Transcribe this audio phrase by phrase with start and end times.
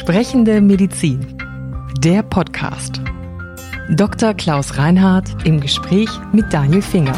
[0.00, 1.36] Sprechende Medizin.
[1.98, 3.02] Der Podcast.
[3.90, 4.32] Dr.
[4.32, 7.14] Klaus Reinhardt im Gespräch mit Daniel Finger.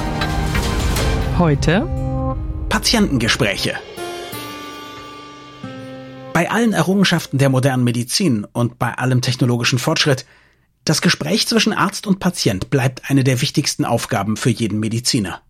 [1.38, 1.88] Heute
[2.68, 3.74] Patientengespräche.
[6.32, 10.26] Bei allen Errungenschaften der modernen Medizin und bei allem technologischen Fortschritt,
[10.84, 15.40] das Gespräch zwischen Arzt und Patient bleibt eine der wichtigsten Aufgaben für jeden Mediziner.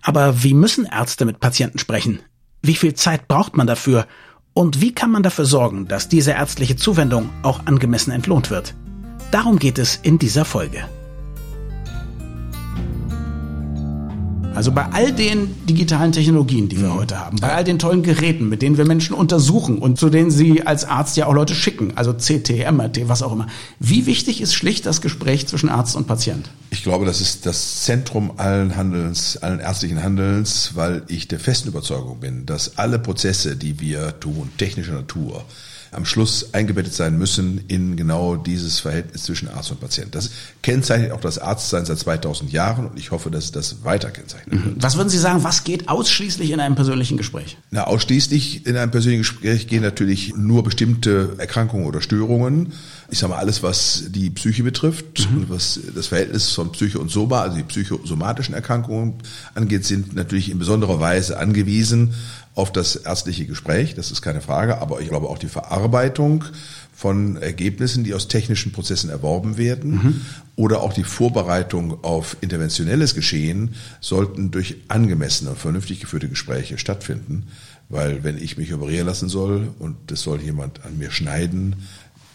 [0.00, 2.20] Aber wie müssen Ärzte mit Patienten sprechen?
[2.62, 4.06] Wie viel Zeit braucht man dafür?
[4.54, 8.74] Und wie kann man dafür sorgen, dass diese ärztliche Zuwendung auch angemessen entlohnt wird?
[9.30, 10.84] Darum geht es in dieser Folge.
[14.54, 16.94] Also bei all den digitalen Technologien, die wir mhm.
[16.94, 20.30] heute haben, bei all den tollen Geräten, mit denen wir Menschen untersuchen und zu denen
[20.30, 23.46] Sie als Arzt ja auch Leute schicken, also CT, MRT, was auch immer.
[23.80, 26.50] Wie wichtig ist schlicht das Gespräch zwischen Arzt und Patient?
[26.70, 31.68] Ich glaube, das ist das Zentrum allen Handelns, allen ärztlichen Handelns, weil ich der festen
[31.68, 35.44] Überzeugung bin, dass alle Prozesse, die wir tun, technischer Natur,
[35.92, 40.14] am Schluss eingebettet sein müssen in genau dieses Verhältnis zwischen Arzt und Patient.
[40.14, 40.30] Das
[40.62, 44.76] kennzeichnet auch das Arztsein seit 2000 Jahren und ich hoffe, dass das weiter kennzeichnet wird.
[44.76, 44.82] Mhm.
[44.82, 47.58] Was würden Sie sagen, was geht ausschließlich in einem persönlichen Gespräch?
[47.70, 52.72] Na, ausschließlich in einem persönlichen Gespräch gehen natürlich nur bestimmte Erkrankungen oder Störungen.
[53.10, 55.36] Ich sage mal, alles, was die Psyche betrifft mhm.
[55.36, 59.16] und was das Verhältnis von Psyche und Soma, also die psychosomatischen Erkrankungen
[59.54, 62.14] angeht, sind natürlich in besonderer Weise angewiesen
[62.54, 66.44] auf das ärztliche Gespräch, das ist keine Frage, aber ich glaube auch die Verarbeitung
[66.94, 70.20] von Ergebnissen, die aus technischen Prozessen erworben werden mhm.
[70.56, 77.48] oder auch die Vorbereitung auf interventionelles Geschehen sollten durch angemessene und vernünftig geführte Gespräche stattfinden.
[77.88, 81.76] Weil wenn ich mich operieren lassen soll und das soll jemand an mir schneiden,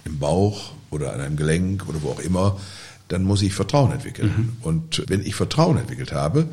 [0.03, 2.59] im Bauch oder an einem Gelenk oder wo auch immer,
[3.07, 4.33] dann muss ich Vertrauen entwickeln.
[4.35, 4.57] Mhm.
[4.61, 6.47] Und wenn ich Vertrauen entwickelt habe,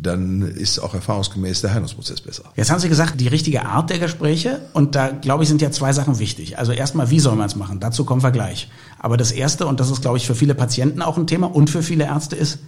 [0.00, 2.44] dann ist auch erfahrungsgemäß der Heilungsprozess besser.
[2.54, 5.72] Jetzt haben Sie gesagt, die richtige Art der Gespräche und da glaube ich sind ja
[5.72, 6.56] zwei Sachen wichtig.
[6.56, 7.80] Also erstmal, wie soll man es machen?
[7.80, 8.70] Dazu kommen wir gleich.
[9.00, 11.68] Aber das erste und das ist glaube ich für viele Patienten auch ein Thema und
[11.68, 12.60] für viele Ärzte ist,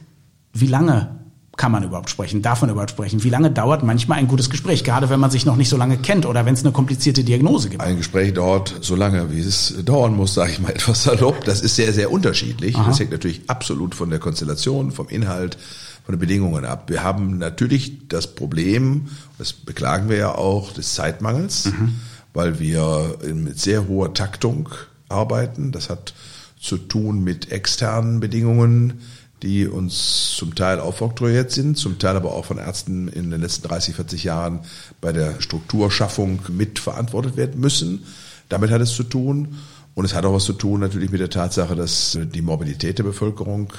[0.52, 1.19] wie lange
[1.60, 2.41] kann man überhaupt sprechen?
[2.41, 3.22] Darf man überhaupt sprechen?
[3.22, 4.82] Wie lange dauert manchmal ein gutes Gespräch?
[4.82, 7.69] Gerade wenn man sich noch nicht so lange kennt oder wenn es eine komplizierte Diagnose
[7.69, 7.82] gibt.
[7.82, 11.44] Ein Gespräch dauert so lange, wie es dauern muss, sage ich mal etwas salopp.
[11.44, 12.76] Das ist sehr, sehr unterschiedlich.
[12.76, 12.87] Aha.
[12.87, 15.59] Das hängt natürlich absolut von der Konstellation, vom Inhalt,
[16.06, 16.84] von den Bedingungen ab.
[16.88, 21.97] Wir haben natürlich das Problem, das beklagen wir ja auch, des Zeitmangels, mhm.
[22.32, 24.71] weil wir mit sehr hoher Taktung
[25.10, 25.72] arbeiten.
[25.72, 26.15] Das hat
[26.59, 29.00] zu tun mit externen Bedingungen,
[29.42, 33.66] die uns zum Teil aufoktroyiert sind, zum Teil aber auch von Ärzten in den letzten
[33.68, 34.60] 30, 40 Jahren
[35.00, 38.04] bei der Strukturschaffung mitverantwortet werden müssen.
[38.48, 39.56] Damit hat es zu tun.
[39.94, 43.04] Und es hat auch was zu tun natürlich mit der Tatsache, dass die Morbidität der
[43.04, 43.72] Bevölkerung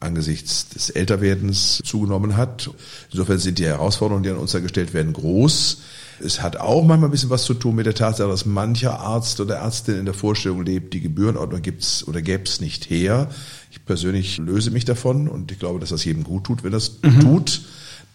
[0.00, 2.70] angesichts des Älterwerdens zugenommen hat.
[3.10, 5.78] Insofern sind die Herausforderungen, die an uns da gestellt werden, groß.
[6.20, 9.40] Es hat auch manchmal ein bisschen was zu tun mit der Tatsache, dass mancher Arzt
[9.40, 13.28] oder Ärztin in der Vorstellung lebt, die Gebührenordnung gibt's oder gäbe es nicht her.
[13.70, 16.98] Ich persönlich löse mich davon und ich glaube, dass das jedem gut tut, wenn das
[17.02, 17.20] mhm.
[17.20, 17.62] tut.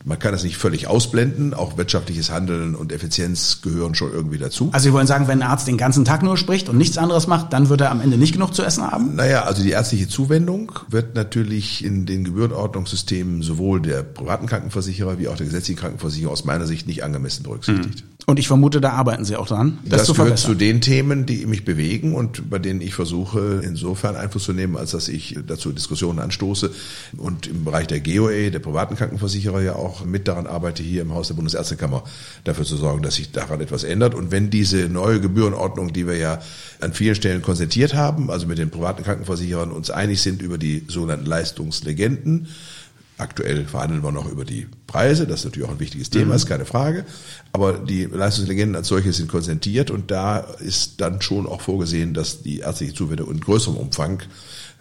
[0.06, 1.54] Man kann das nicht völlig ausblenden.
[1.54, 4.70] Auch wirtschaftliches Handeln und Effizienz gehören schon irgendwie dazu.
[4.74, 7.28] Also Sie wollen sagen, wenn ein Arzt den ganzen Tag nur spricht und nichts anderes
[7.28, 9.16] macht, dann wird er am Ende nicht genug zu essen haben?
[9.16, 15.30] Naja, also die ärztliche Zuwendung wird natürlich in den Gebührenordnungssystemen sowohl der privaten Krankenversicherer wie
[15.30, 18.04] auch der gesetzlichen Krankenversicherer aus meiner Sicht nicht angemessen berücksichtigt.
[18.04, 18.13] Mhm.
[18.26, 19.80] Und ich vermute, da arbeiten Sie auch dran.
[19.84, 23.62] Das, das zu gehört zu den Themen, die mich bewegen und bei denen ich versuche,
[23.64, 26.72] insofern Einfluss zu nehmen, als dass ich dazu Diskussionen anstoße
[27.18, 31.14] und im Bereich der GOE, der privaten Krankenversicherer ja auch mit daran arbeite, hier im
[31.14, 32.04] Haus der Bundesärztekammer
[32.46, 34.16] dafür zu sorgen, dass sich daran etwas ändert.
[34.16, 36.40] Und wenn diese neue Gebührenordnung, die wir ja
[36.80, 40.86] an vielen Stellen konsentiert haben, also mit den privaten Krankenversicherern uns einig sind über die
[40.88, 42.48] sogenannten Leistungslegenden,
[43.24, 46.34] Aktuell verhandeln wir noch über die Preise, das ist natürlich auch ein wichtiges Thema, mhm.
[46.34, 47.06] ist keine Frage.
[47.54, 52.42] Aber die Leistungslegenden als solche sind konsentiert und da ist dann schon auch vorgesehen, dass
[52.42, 54.24] die ärztliche Zuwendung in größerem Umfang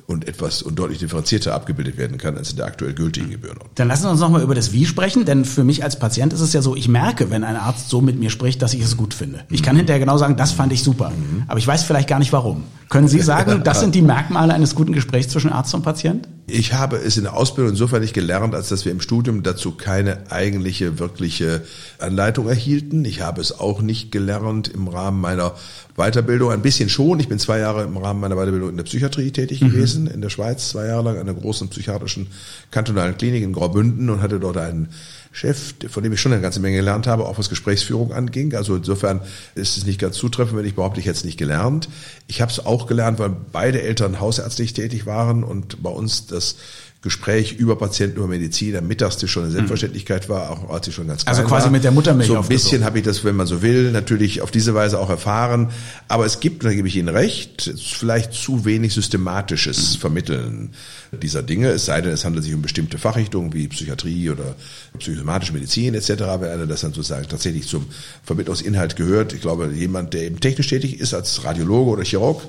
[0.06, 3.58] und etwas und deutlich differenzierter abgebildet werden kann als in der aktuell gültigen Gebühren.
[3.76, 6.40] Dann lassen Sie uns nochmal über das Wie sprechen, denn für mich als Patient ist
[6.40, 8.96] es ja so, ich merke, wenn ein Arzt so mit mir spricht, dass ich es
[8.96, 9.44] gut finde.
[9.50, 11.44] Ich kann hinterher genau sagen, das fand ich super, mhm.
[11.46, 12.64] aber ich weiß vielleicht gar nicht warum.
[12.88, 16.28] Können Sie sagen, das sind die Merkmale eines guten Gesprächs zwischen Arzt und Patient?
[16.54, 19.72] Ich habe es in der Ausbildung insofern nicht gelernt, als dass wir im Studium dazu
[19.72, 21.62] keine eigentliche, wirkliche
[21.98, 23.06] Anleitung erhielten.
[23.06, 25.54] Ich habe es auch nicht gelernt im Rahmen meiner
[25.96, 26.50] Weiterbildung.
[26.50, 27.20] Ein bisschen schon.
[27.20, 29.70] Ich bin zwei Jahre im Rahmen meiner Weiterbildung in der Psychiatrie tätig mhm.
[29.70, 32.26] gewesen, in der Schweiz, zwei Jahre lang an einer großen psychiatrischen
[32.70, 34.90] kantonalen Klinik in Graubünden und hatte dort einen
[35.32, 38.54] Chef, von dem ich schon eine ganze Menge gelernt habe, auch was Gesprächsführung anging.
[38.54, 39.22] Also insofern
[39.54, 41.88] ist es nicht ganz zutreffend, wenn ich behaupte, ich hätte es nicht gelernt.
[42.26, 46.56] Ich habe es auch gelernt, weil beide Eltern hausärztlich tätig waren und bei uns das
[47.02, 51.08] Gespräch über Patienten, über Medizin am Mittagstisch schon eine Selbstverständlichkeit war, auch als ich schon
[51.08, 51.72] ganz klein Also quasi war.
[51.72, 54.52] mit der Muttermilch So ein bisschen habe ich das, wenn man so will, natürlich auf
[54.52, 55.70] diese Weise auch erfahren.
[56.06, 60.74] Aber es gibt, da gebe ich Ihnen recht, vielleicht zu wenig systematisches Vermitteln
[61.10, 61.70] dieser Dinge.
[61.70, 64.54] Es sei denn, es handelt sich um bestimmte Fachrichtungen wie Psychiatrie oder
[64.96, 66.08] psychosomatische Medizin etc.
[66.08, 67.86] Wenn einer das dann sozusagen tatsächlich zum
[68.22, 69.32] Vermittlungsinhalt gehört.
[69.32, 72.42] Ich glaube, jemand, der eben technisch tätig ist als Radiologe oder Chirurg,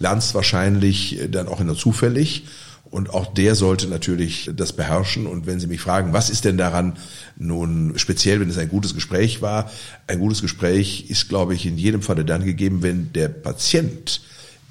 [0.00, 2.42] lernt es wahrscheinlich dann auch nur zufällig
[2.90, 5.26] und auch der sollte natürlich das beherrschen.
[5.26, 6.96] Und wenn Sie mich fragen, was ist denn daran
[7.38, 9.70] nun speziell, wenn es ein gutes Gespräch war?
[10.08, 14.22] Ein gutes Gespräch ist, glaube ich, in jedem Falle dann gegeben, wenn der Patient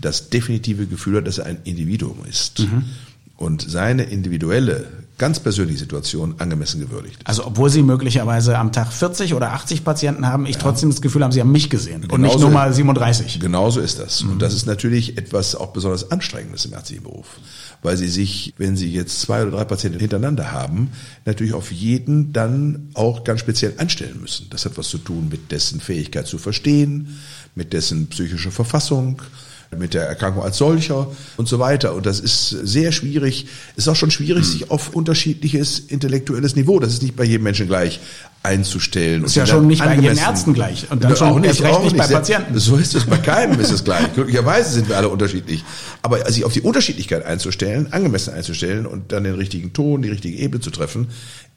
[0.01, 2.60] das definitive Gefühl hat, dass er ein Individuum ist.
[2.60, 2.83] Mhm.
[3.38, 4.88] Und seine individuelle,
[5.19, 7.19] ganz persönliche Situation angemessen gewürdigt.
[7.25, 10.62] Also obwohl Sie möglicherweise am Tag 40 oder 80 Patienten haben, ich ja.
[10.62, 13.39] trotzdem das Gefühl haben, Sie haben mich gesehen genauso, und nicht nur mal 37.
[13.39, 14.24] Genauso ist das.
[14.24, 14.31] Mhm.
[14.31, 17.38] Und das ist natürlich etwas auch besonders Anstrengendes im ärztlichen Beruf
[17.81, 20.92] weil sie sich, wenn sie jetzt zwei oder drei Patienten hintereinander haben,
[21.25, 24.48] natürlich auf jeden dann auch ganz speziell einstellen müssen.
[24.50, 27.19] Das hat was zu tun mit dessen Fähigkeit zu verstehen,
[27.56, 29.22] mit dessen psychischer Verfassung,
[29.77, 31.07] mit der Erkrankung als solcher
[31.38, 31.94] und so weiter.
[31.94, 33.48] Und das ist sehr schwierig.
[33.75, 34.51] Es ist auch schon schwierig, hm.
[34.51, 38.00] sich auf unterschiedliches intellektuelles Niveau, das ist nicht bei jedem Menschen gleich,
[38.50, 39.24] einzustellen.
[39.24, 40.90] Ist ja schon nicht bei jedem Ärzten gleich.
[40.90, 42.57] Und dann schon auch nicht, recht nicht bei Patienten.
[42.57, 44.12] So ist es bei keinem ist es gleich.
[44.13, 45.63] Glücklicherweise sind wir alle unterschiedlich.
[46.01, 50.38] Aber sich auf die Unterschiedlichkeit einzustellen, angemessen einzustellen und dann den richtigen Ton, die richtige
[50.38, 51.07] Ebene zu treffen,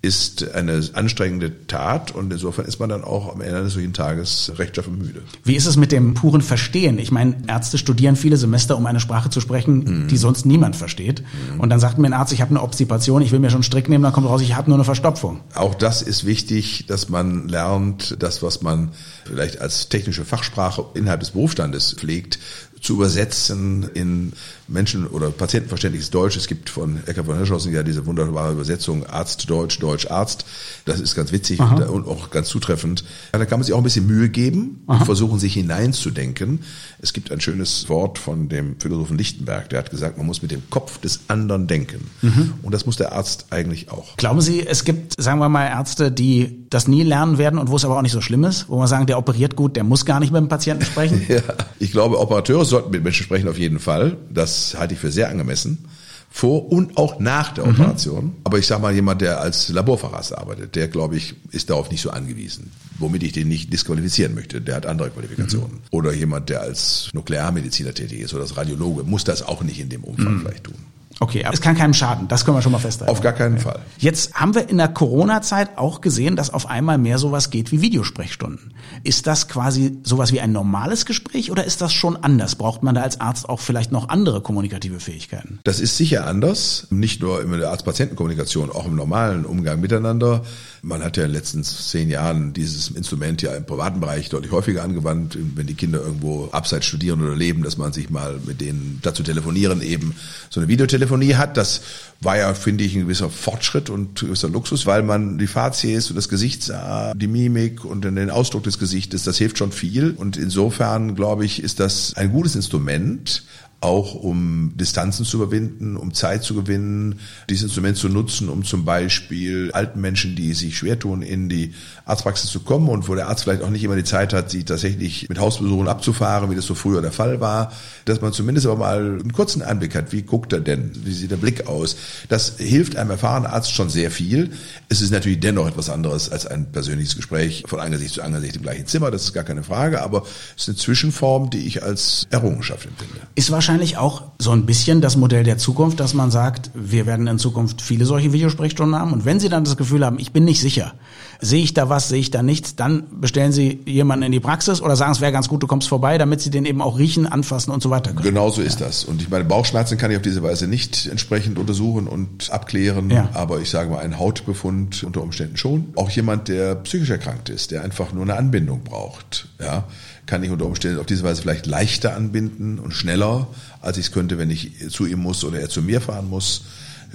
[0.03, 4.53] ist eine anstrengende Tat und insofern ist man dann auch am Ende eines solchen Tages
[4.59, 5.23] rechtschaffen müde.
[5.45, 6.99] Wie ist es mit dem puren Verstehen?
[6.99, 10.09] Ich meine, Ärzte studieren viele Semester, um eine Sprache zu sprechen, mhm.
[10.09, 11.23] die sonst niemand versteht.
[11.23, 11.61] Mhm.
[11.61, 13.63] Und dann sagt mir ein Arzt, ich habe eine Obstipation, ich will mir schon einen
[13.63, 15.39] Strick nehmen, dann kommt raus, ich habe nur eine Verstopfung.
[15.55, 18.91] Auch das ist wichtig, dass man lernt, das, was man
[19.25, 22.39] vielleicht als technische Fachsprache innerhalb des Berufsstandes pflegt,
[22.83, 24.33] zu übersetzen in
[24.67, 26.37] Menschen- oder patientenverständliches Deutsch.
[26.37, 30.45] Es gibt von Ecker von Hirschhausen ja diese wunderbare Übersetzung Arzt, Deutsch, Deutsch, Arzt.
[30.85, 33.05] Das ist ganz witzig und, und, auch ganz zutreffend.
[33.33, 34.99] Ja, da kann man sich auch ein bisschen Mühe geben Aha.
[34.99, 36.61] und versuchen, sich hineinzudenken.
[37.01, 40.51] Es gibt ein schönes Wort von dem Philosophen Lichtenberg, der hat gesagt, man muss mit
[40.51, 42.11] dem Kopf des anderen denken.
[42.21, 42.55] Mhm.
[42.63, 44.17] Und das muss der Arzt eigentlich auch.
[44.17, 47.77] Glauben Sie, es gibt, sagen wir mal, Ärzte, die das nie lernen werden und wo
[47.77, 50.07] es aber auch nicht so schlimm ist, wo man sagen, der operiert gut, der muss
[50.07, 51.25] gar nicht mit dem Patienten sprechen?
[51.29, 51.43] ja,
[51.79, 54.17] ich glaube, Operateure sollten mit Menschen sprechen auf jeden Fall.
[54.31, 55.85] Das halte ich für sehr angemessen.
[56.31, 57.73] Vor und auch nach der mhm.
[57.73, 58.37] Operation.
[58.45, 62.01] Aber ich sage mal, jemand, der als Laborfacharzt arbeitet, der, glaube ich, ist darauf nicht
[62.01, 62.71] so angewiesen.
[62.99, 64.63] Womit ich den nicht disqualifizieren möchte.
[64.63, 65.73] Der hat andere Qualifikationen.
[65.73, 65.81] Mhm.
[65.91, 69.91] Oder jemand, der als Nuklearmediziner tätig ist oder als Radiologe, muss das auch nicht in
[69.91, 70.41] dem Umfang mhm.
[70.41, 70.77] vielleicht tun.
[71.21, 73.11] Okay, aber es kann keinem schaden, das können wir schon mal festhalten.
[73.11, 73.81] Auf gar keinen Fall.
[73.99, 77.81] Jetzt haben wir in der Corona-Zeit auch gesehen, dass auf einmal mehr sowas geht wie
[77.81, 78.75] Videosprechstunden.
[79.05, 82.57] Ist das quasi sowas wie ein normales Gespräch oder ist das schon anders?
[82.57, 85.61] Braucht man da als Arzt auch vielleicht noch andere kommunikative Fähigkeiten?
[85.65, 90.43] Das ist sicher anders, nicht nur in der Arzt-Patienten-Kommunikation, auch im normalen Umgang miteinander.
[90.83, 94.51] Man hat ja in den letzten zehn Jahren dieses Instrument ja im privaten Bereich deutlich
[94.51, 98.61] häufiger angewandt, wenn die Kinder irgendwo abseits studieren oder leben, dass man sich mal mit
[98.61, 100.17] denen dazu telefonieren eben
[100.51, 101.57] so eine Videotelefonie hat.
[101.57, 101.83] Das
[102.21, 106.11] war ja, finde ich, ein gewisser Fortschritt und ein gewisser Luxus, weil man die Fazies
[106.11, 110.13] und das Gesicht sah, die Mimik und den Ausdruck des Gesichtes, das hilft schon viel.
[110.13, 113.45] Und insofern, glaube ich, ist das ein gutes Instrument,
[113.83, 117.19] auch um Distanzen zu überwinden, um Zeit zu gewinnen,
[117.51, 121.75] dieses Instrument zu nutzen, um zum Beispiel alten Menschen, die sich schwer tun, in die
[122.05, 124.65] Arztpraxis zu kommen und wo der Arzt vielleicht auch nicht immer die Zeit hat, sie
[124.65, 127.73] tatsächlich mit Hausbesuchen abzufahren, wie das so früher der Fall war,
[128.05, 131.31] dass man zumindest aber mal einen kurzen Einblick hat, wie guckt er denn, wie sieht
[131.31, 131.97] der Blick aus.
[132.29, 134.51] Das hilft einem erfahrenen Arzt schon sehr viel.
[134.89, 138.63] Es ist natürlich dennoch etwas anderes als ein persönliches Gespräch von Angesicht zu Angesicht im
[138.63, 140.25] gleichen Zimmer, das ist gar keine Frage, aber
[140.57, 143.21] es ist eine Zwischenform, die ich als Errungenschaft empfinde.
[143.35, 147.27] Ist wahrscheinlich auch so ein bisschen das Modell der Zukunft, dass man sagt, wir werden
[147.27, 149.13] in Zukunft viele solche Videosprechstunden haben.
[149.13, 150.95] Und wenn Sie dann das Gefühl haben, ich bin nicht sicher,
[151.43, 154.81] sehe ich da was, sehe ich da nichts, dann bestellen Sie jemanden in die Praxis
[154.81, 157.27] oder sagen, es wäre ganz gut, du kommst vorbei, damit Sie den eben auch riechen,
[157.27, 158.23] anfassen und so weiter können.
[158.23, 158.87] Genau so ist ja.
[158.87, 159.05] das.
[159.05, 163.29] Und ich meine, Bauchschmerzen kann ich auf diese Weise nicht entsprechend untersuchen und abklären, ja.
[163.35, 165.93] aber ich sage mal, ein Hautbefund unter Umständen schon.
[165.97, 169.85] Auch jemand, der psychisch erkrankt ist, der einfach nur eine Anbindung braucht, ja,
[170.27, 173.49] kann ich unter Umständen auf diese Weise vielleicht leichter anbinden und schneller,
[173.81, 176.63] als ich es könnte, wenn ich zu ihm muss oder er zu mir fahren muss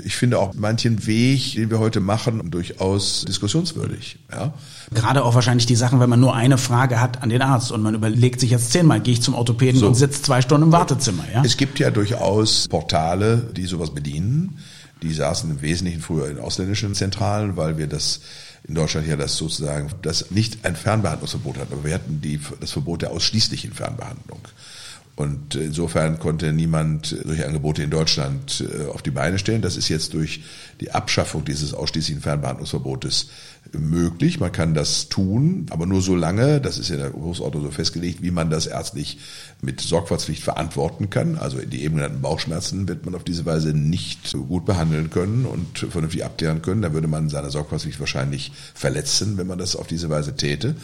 [0.03, 4.19] ich finde auch manchen Weg, den wir heute machen, durchaus diskussionswürdig.
[4.31, 4.53] Ja.
[4.93, 7.81] Gerade auch wahrscheinlich die Sachen, wenn man nur eine Frage hat an den Arzt und
[7.81, 9.87] man überlegt sich jetzt zehnmal, gehe ich zum Orthopäden so.
[9.87, 11.23] und sitze zwei Stunden im Wartezimmer.
[11.33, 11.43] Ja?
[11.43, 14.59] Es gibt ja durchaus Portale, die sowas bedienen.
[15.01, 18.21] Die saßen im Wesentlichen früher in ausländischen Zentralen, weil wir das
[18.67, 22.71] in Deutschland ja das sozusagen, das nicht ein Fernbehandlungsverbot hatten, aber wir hatten die, das
[22.71, 24.39] Verbot der ausschließlichen Fernbehandlung.
[25.17, 29.63] Und insofern konnte niemand solche Angebote in Deutschland äh, auf die Beine stellen.
[29.63, 30.43] Das ist jetzt durch
[30.79, 33.29] die Abschaffung dieses ausschließlichen Fernbehandlungsverbotes
[33.73, 34.39] möglich.
[34.39, 38.21] Man kann das tun, aber nur so lange, das ist in der Berufsordnung so festgelegt,
[38.21, 39.17] wie man das ärztlich
[39.59, 41.35] mit Sorgfaltspflicht verantworten kann.
[41.35, 45.79] Also die eben genannten Bauchschmerzen wird man auf diese Weise nicht gut behandeln können und
[45.79, 46.83] vernünftig abklären können.
[46.83, 50.75] Da würde man seine Sorgfaltspflicht wahrscheinlich verletzen, wenn man das auf diese Weise täte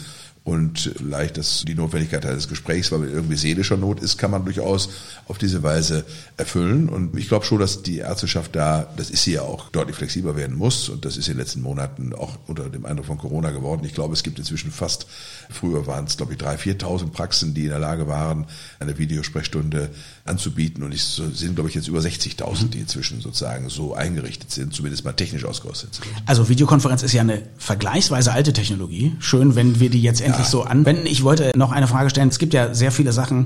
[0.45, 4.89] und leicht das, die Notwendigkeit eines Gesprächs, weil irgendwie seelischer Not ist, kann man durchaus
[5.29, 6.03] auf diese Weise
[6.35, 6.89] erfüllen.
[6.89, 10.35] Und ich glaube schon, dass die Ärzteschaft da, das ist sie ja auch, deutlich flexibler
[10.35, 10.89] werden muss.
[10.89, 13.83] Und das ist in den letzten Monaten auch unter dem Eindruck von Corona geworden.
[13.85, 15.07] Ich glaube, es gibt inzwischen fast,
[15.49, 18.45] früher waren es, glaube ich, drei, 4.000 Praxen, die in der Lage waren,
[18.79, 19.91] eine Videosprechstunde
[20.25, 20.83] anzubieten.
[20.83, 25.05] Und es sind, glaube ich, jetzt über 60.000, die inzwischen sozusagen so eingerichtet sind, zumindest
[25.05, 26.07] mal technisch ausgerüstet sind.
[26.25, 29.15] Also Videokonferenz ist ja eine vergleichsweise alte Technologie.
[29.19, 30.45] Schön, wenn wir die jetzt endlich ja.
[30.45, 31.05] so anwenden.
[31.05, 32.29] Ich wollte noch eine Frage stellen.
[32.29, 33.45] Es gibt ja sehr viele Sachen,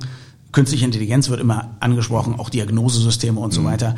[0.52, 3.66] künstliche Intelligenz wird immer angesprochen, auch Diagnosesysteme und so mhm.
[3.66, 3.96] weiter.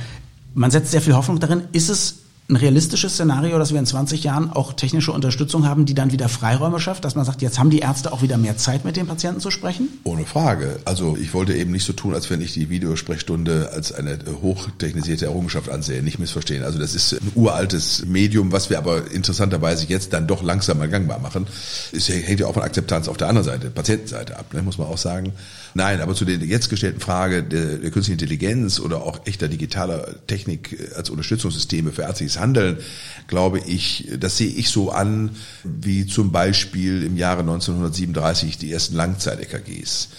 [0.53, 1.63] Man setzt sehr viel Hoffnung darin.
[1.71, 2.19] Ist es
[2.49, 6.29] ein realistisches Szenario, dass wir in 20 Jahren auch technische Unterstützung haben, die dann wieder
[6.29, 9.05] Freiräume schafft, dass man sagt, jetzt haben die Ärzte auch wieder mehr Zeit, mit den
[9.05, 9.87] Patienten zu sprechen?
[10.03, 10.79] Ohne Frage.
[10.83, 15.25] Also ich wollte eben nicht so tun, als wenn ich die Videosprechstunde als eine hochtechnisierte
[15.25, 16.01] Errungenschaft ansehe.
[16.01, 16.63] Nicht missverstehen.
[16.63, 20.89] Also das ist ein uraltes Medium, was wir aber interessanterweise jetzt dann doch langsam mal
[20.89, 21.45] gangbar machen.
[21.91, 24.87] Es hängt ja auch von Akzeptanz auf der anderen Seite, Patientenseite ab, ne, muss man
[24.87, 25.33] auch sagen.
[25.75, 30.25] Nein, aber zu der jetzt gestellten Frage der, der künstlichen Intelligenz oder auch echter digitaler
[30.25, 32.77] Technik als Unterstützungssysteme für ärztliches Handeln,
[33.27, 35.31] glaube ich, das sehe ich so an,
[35.63, 40.09] wie zum Beispiel im Jahre 1937 die ersten Langzeit-EKGs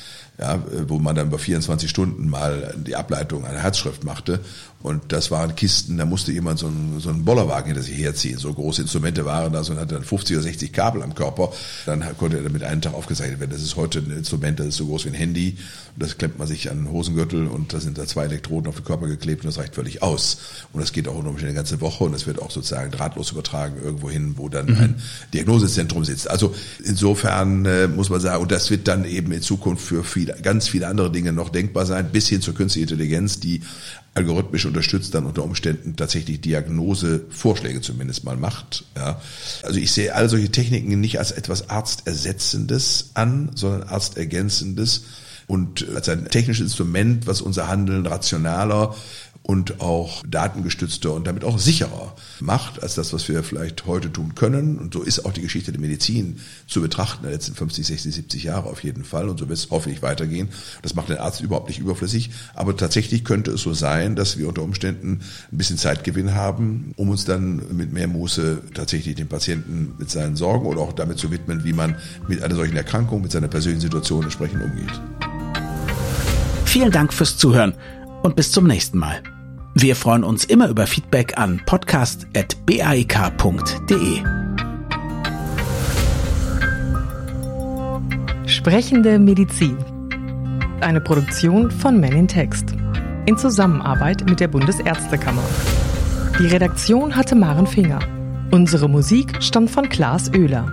[0.41, 0.59] ja,
[0.89, 4.41] wo man dann über 24 Stunden mal die Ableitung einer Herzschrift machte
[4.83, 8.39] und das waren Kisten, da musste jemand so einen, so einen Bollerwagen hinter sich herziehen.
[8.39, 11.53] So große Instrumente waren das und hatte dann 50 oder 60 Kabel am Körper.
[11.85, 13.51] Dann konnte er damit einen Tag aufgezeichnet werden.
[13.51, 15.59] Das ist heute ein Instrument, das ist so groß wie ein Handy.
[15.95, 18.77] Und das klemmt man sich an den Hosengürtel und da sind da zwei Elektroden auf
[18.77, 20.39] den Körper geklebt und das reicht völlig aus.
[20.73, 23.77] Und das geht auch nur eine ganze Woche und das wird auch sozusagen drahtlos übertragen
[23.85, 24.77] irgendwo hin, wo dann mhm.
[24.79, 25.03] ein
[25.35, 26.31] Diagnosezentrum sitzt.
[26.31, 30.37] Also insofern äh, muss man sagen, und das wird dann eben in Zukunft für viele,
[30.41, 33.61] ganz viele andere Dinge noch denkbar sein, bis hin zur künstlichen Intelligenz, die
[34.21, 38.85] algorithmisch unterstützt dann unter Umständen tatsächlich Diagnosevorschläge zumindest mal macht.
[38.97, 39.21] Ja.
[39.63, 45.05] Also ich sehe all solche Techniken nicht als etwas Arztersetzendes an, sondern Arztergänzendes
[45.47, 48.95] und als ein technisches Instrument, was unser Handeln rationaler
[49.43, 54.35] und auch datengestützter und damit auch sicherer macht als das, was wir vielleicht heute tun
[54.35, 54.79] können.
[54.79, 58.45] Und so ist auch die Geschichte der Medizin zu betrachten, der letzten 50, 60, 70
[58.45, 59.29] Jahre auf jeden Fall.
[59.29, 60.51] Und so wird es hoffentlich weitergehen.
[60.83, 62.31] Das macht den Arzt überhaupt nicht überflüssig.
[62.55, 65.21] Aber tatsächlich könnte es so sein, dass wir unter Umständen
[65.51, 70.37] ein bisschen Zeitgewinn haben, um uns dann mit mehr Muße tatsächlich den Patienten mit seinen
[70.37, 71.97] Sorgen oder auch damit zu widmen, wie man
[72.29, 75.01] mit einer solchen Erkrankung, mit seiner persönlichen Situation entsprechend umgeht.
[76.67, 77.75] Vielen Dank fürs Zuhören
[78.23, 79.23] und bis zum nächsten Mal.
[79.75, 84.23] Wir freuen uns immer über Feedback an podcast.baik.de.
[88.47, 89.79] Sprechende Medizin.
[90.81, 92.75] Eine Produktion von Men in Text.
[93.27, 95.45] In Zusammenarbeit mit der Bundesärztekammer.
[96.39, 98.01] Die Redaktion hatte Maren Finger.
[98.51, 100.73] Unsere Musik stammt von Klaas Oehler.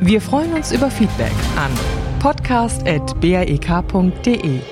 [0.00, 1.70] Wir freuen uns über Feedback an
[2.18, 4.71] podcast.baek.de.